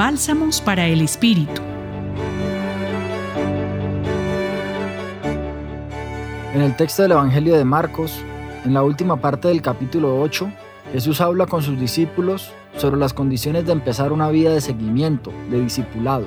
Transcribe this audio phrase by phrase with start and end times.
[0.00, 1.60] Bálsamos para el Espíritu.
[6.54, 8.18] En el texto del Evangelio de Marcos,
[8.64, 10.50] en la última parte del capítulo 8,
[10.94, 15.60] Jesús habla con sus discípulos sobre las condiciones de empezar una vida de seguimiento, de
[15.60, 16.24] discipulado.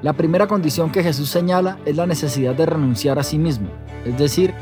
[0.00, 3.68] La primera condición que Jesús señala es la necesidad de renunciar a sí mismo,
[4.06, 4.54] es decir,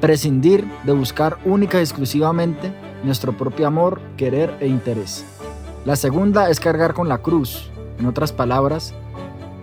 [0.00, 2.72] prescindir de buscar única y exclusivamente
[3.02, 5.24] nuestro propio amor, querer e interés.
[5.86, 8.92] La segunda es cargar con la cruz, en otras palabras,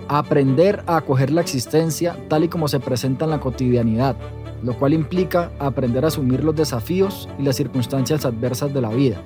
[0.08, 4.16] aprender a acoger la existencia tal y como se presenta en la cotidianidad,
[4.64, 9.18] lo cual implica aprender a asumir los desafíos y las circunstancias adversas de la vida.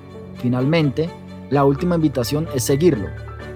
[0.42, 1.08] Finalmente,
[1.50, 3.06] la última invitación es seguirlo.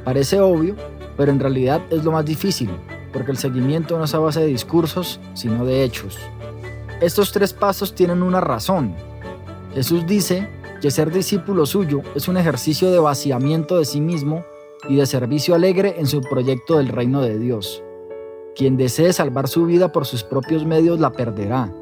[0.05, 0.77] Parece obvio,
[1.17, 2.71] pero en realidad es lo más difícil,
[3.13, 6.17] porque el seguimiento no es a base de discursos, sino de hechos.
[7.01, 8.95] Estos tres pasos tienen una razón.
[9.75, 10.49] Jesús dice
[10.83, 14.45] que ser discípulo suyo es un ejercicio de vaciamiento de sí mismo
[14.89, 17.85] y de servicio alegre en su proyecto del reino de Dios.
[18.57, 21.73] Quien desee salvar su vida por sus propios medios la perderá,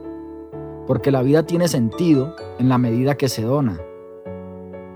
[0.87, 3.81] porque la vida tiene sentido en la medida que se dona.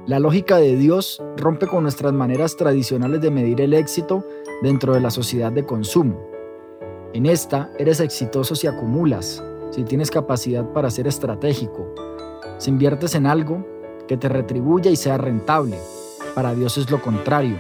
[0.07, 4.23] La lógica de Dios rompe con nuestras maneras tradicionales de medir el éxito
[4.63, 6.21] dentro de la sociedad de consumo.
[7.15, 11.87] En esta eres exitoso si acumulas, si tienes capacidad para ser estratégico,
[12.59, 13.73] si inviertes en algo
[14.09, 15.79] que te retribuya y sea rentable.
[16.35, 17.59] Para Dios es lo contrario.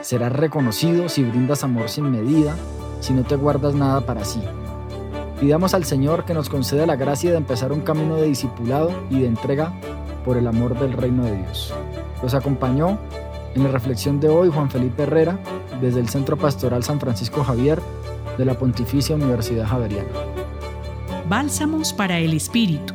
[0.00, 2.56] Serás reconocido si brindas amor sin medida,
[3.00, 4.42] si no te guardas nada para sí.
[5.40, 9.20] Pidamos al Señor que nos conceda la gracia de empezar un camino de discipulado y
[9.20, 9.72] de entrega
[10.24, 11.74] por el amor del reino de Dios.
[12.22, 12.98] Los acompañó
[13.54, 15.38] en la reflexión de hoy Juan Felipe Herrera
[15.80, 17.80] desde el Centro Pastoral San Francisco Javier
[18.38, 20.08] de la Pontificia Universidad Javeriana.
[21.28, 22.94] Bálsamos para el Espíritu.